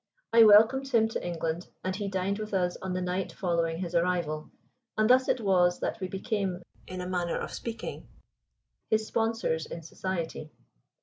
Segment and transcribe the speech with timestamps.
[0.33, 3.93] I welcomed him to England, and he dined with us on the night following his
[3.93, 4.49] arrival,
[4.97, 8.07] and thus it was that we became, in a manner of speaking,
[8.89, 10.49] his sponsors in Society.